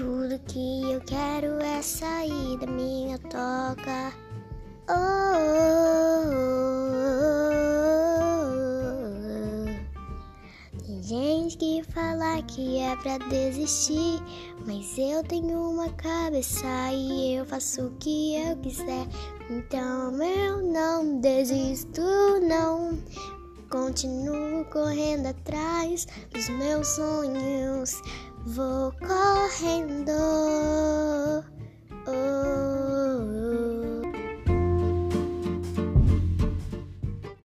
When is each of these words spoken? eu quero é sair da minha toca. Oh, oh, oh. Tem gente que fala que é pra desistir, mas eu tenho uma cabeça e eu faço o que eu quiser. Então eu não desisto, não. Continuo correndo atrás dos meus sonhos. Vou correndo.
eu 0.00 1.00
quero 1.06 1.60
é 1.60 1.82
sair 1.82 2.56
da 2.58 2.68
minha 2.68 3.18
toca. 3.18 4.12
Oh, 4.88 4.92
oh, 4.92 4.94
oh. 8.44 8.46
Tem 10.86 11.02
gente 11.02 11.58
que 11.58 11.82
fala 11.92 12.40
que 12.42 12.78
é 12.78 12.94
pra 12.96 13.18
desistir, 13.18 14.22
mas 14.66 14.96
eu 14.96 15.22
tenho 15.24 15.70
uma 15.70 15.90
cabeça 15.94 16.92
e 16.92 17.34
eu 17.34 17.44
faço 17.44 17.86
o 17.86 17.90
que 17.98 18.36
eu 18.36 18.56
quiser. 18.58 19.08
Então 19.50 20.22
eu 20.22 20.62
não 20.62 21.18
desisto, 21.20 22.02
não. 22.42 22.96
Continuo 23.68 24.64
correndo 24.66 25.26
atrás 25.26 26.06
dos 26.32 26.48
meus 26.48 26.86
sonhos. 26.88 28.00
Vou 28.54 28.92
correndo. 28.92 30.07